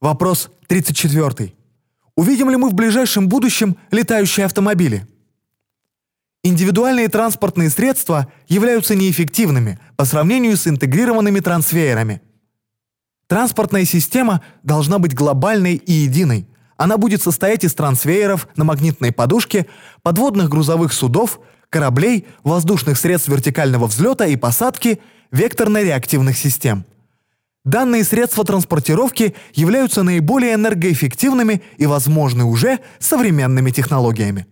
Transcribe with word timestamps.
Вопрос 0.00 0.50
34. 0.66 1.54
Увидим 2.16 2.50
ли 2.50 2.56
мы 2.56 2.68
в 2.68 2.74
ближайшем 2.74 3.28
будущем 3.28 3.76
летающие 3.90 4.44
автомобили? 4.44 5.06
Индивидуальные 6.42 7.08
транспортные 7.08 7.70
средства 7.70 8.30
являются 8.46 8.94
неэффективными 8.94 9.78
по 9.96 10.04
сравнению 10.04 10.56
с 10.56 10.66
интегрированными 10.66 11.40
трансвеерами. 11.40 12.20
Транспортная 13.26 13.84
система 13.84 14.42
должна 14.62 14.98
быть 14.98 15.14
глобальной 15.14 15.74
и 15.74 15.92
единой. 15.92 16.46
Она 16.76 16.98
будет 16.98 17.22
состоять 17.22 17.64
из 17.64 17.74
трансвееров 17.74 18.48
на 18.54 18.64
магнитной 18.64 19.12
подушке, 19.12 19.66
подводных 20.02 20.50
грузовых 20.50 20.92
судов, 20.92 21.40
кораблей, 21.70 22.26
воздушных 22.44 22.98
средств 22.98 23.28
вертикального 23.28 23.86
взлета 23.86 24.26
и 24.26 24.36
посадки, 24.36 25.00
векторно-реактивных 25.32 26.36
систем. 26.36 26.84
Данные 27.66 28.04
средства 28.04 28.44
транспортировки 28.44 29.34
являются 29.52 30.04
наиболее 30.04 30.54
энергоэффективными 30.54 31.62
и 31.78 31.86
возможны 31.86 32.44
уже 32.44 32.78
современными 33.00 33.72
технологиями. 33.72 34.46